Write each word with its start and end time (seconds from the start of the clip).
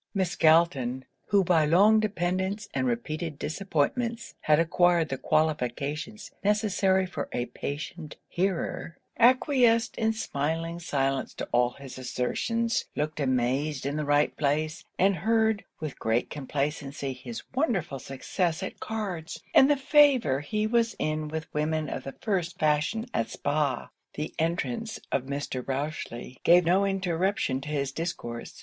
Miss 0.15 0.35
Galton, 0.35 1.05
who 1.27 1.43
by 1.43 1.63
long 1.63 1.99
dependance 1.99 2.67
and 2.73 2.87
repeated 2.87 3.37
disappointments 3.37 4.33
had 4.41 4.57
acquired 4.59 5.09
the 5.09 5.17
qualifications 5.19 6.31
necessary 6.43 7.05
for 7.05 7.29
a 7.31 7.45
patient 7.45 8.15
hearer, 8.27 8.97
acquiesced 9.19 9.95
in 9.97 10.11
smiling 10.11 10.79
silence 10.79 11.35
to 11.35 11.47
all 11.51 11.73
his 11.73 11.99
assertions; 11.99 12.85
looked 12.95 13.19
amazed 13.19 13.85
in 13.85 13.95
the 13.95 14.03
right 14.03 14.35
place; 14.35 14.83
and 14.97 15.17
heard, 15.17 15.65
with 15.79 15.99
great 15.99 16.31
complacency, 16.31 17.13
his 17.13 17.43
wonderful 17.53 17.99
success 17.99 18.63
at 18.63 18.79
cards, 18.79 19.43
and 19.53 19.69
the 19.69 19.77
favour 19.77 20.39
he 20.39 20.65
was 20.65 20.95
in 20.97 21.27
with 21.27 21.45
women 21.53 21.87
of 21.87 22.03
the 22.05 22.15
first 22.21 22.57
fashion 22.57 23.05
at 23.13 23.29
Spa. 23.29 23.91
The 24.15 24.33
entrance 24.39 24.99
of 25.11 25.27
Mr. 25.27 25.63
Rochely 25.63 26.37
gave 26.41 26.65
no 26.65 26.85
interruption 26.85 27.61
to 27.61 27.69
his 27.69 27.91
discourse. 27.91 28.59